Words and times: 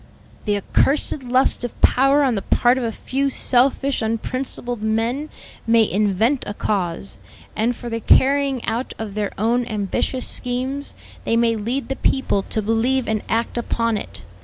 "The 0.45 0.57
accursed 0.57 1.21
lust 1.21 1.63
of 1.63 1.79
power 1.79 2.23
on 2.23 2.33
the 2.33 2.41
part 2.41 2.79
of 2.79 2.83
a 2.83 2.91
few 2.91 3.29
selfish, 3.29 4.01
unprincipled 4.01 4.81
men, 4.81 5.29
may 5.67 5.87
invent 5.87 6.43
a 6.47 6.55
cause, 6.55 7.19
and 7.55 7.75
for 7.75 7.87
the 7.87 7.99
carrying 7.99 8.65
out 8.65 8.95
of 8.97 9.13
their 9.13 9.31
own 9.37 9.63
ambitious 9.67 10.27
schemes, 10.27 10.95
they 11.23 11.37
may 11.37 11.55
lead 11.55 11.87
the 11.87 11.97
people 11.97 12.41
to 12.41 12.63
believe 12.63 13.07
and 13.07 13.21
act 13.29 13.59
upon 13.59 13.95
it. 13.95 14.23